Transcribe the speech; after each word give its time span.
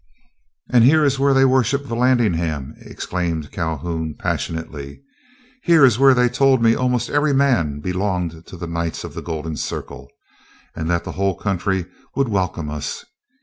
"And 0.71 0.83
here 0.83 1.05
is 1.05 1.19
where 1.19 1.35
they 1.35 1.45
worship 1.45 1.83
Vallandigham!" 1.85 2.73
exclaimed 2.79 3.51
Calhoun, 3.51 4.15
passionately. 4.17 5.03
"Here 5.61 5.85
is 5.85 5.99
where 5.99 6.15
they 6.15 6.27
told 6.27 6.59
me 6.59 6.73
almost 6.73 7.11
every 7.11 7.35
man 7.35 7.81
belonged 7.81 8.47
to 8.47 8.57
the 8.57 8.65
Knights 8.65 9.03
of 9.03 9.13
the 9.13 9.21
Golden 9.21 9.55
Circle, 9.57 10.09
and 10.75 10.89
that 10.89 11.03
the 11.03 11.11
whole 11.11 11.37
county 11.39 11.85
would 12.15 12.29
welcome 12.29 12.71
us. 12.71 13.05